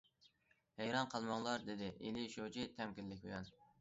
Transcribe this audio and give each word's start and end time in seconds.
-ھەيران 0.79 1.11
قالماڭلار،- 1.11 1.67
دېدى 1.67 1.91
ئېلى 2.07 2.25
شۇجى 2.37 2.67
تەمكىنلىك 2.81 3.23
بىلەن. 3.29 3.53